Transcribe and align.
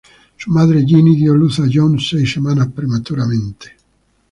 Su 0.35 0.49
madre 0.49 0.83
Ginny 0.83 1.15
dio 1.15 1.35
luz 1.35 1.59
a 1.59 1.65
John 1.69 1.99
seis 1.99 2.31
semanas 2.33 2.69
prematuramente. 2.73 3.77